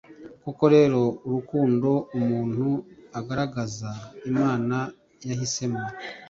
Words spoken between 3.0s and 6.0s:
agaragariza imana yahisemo.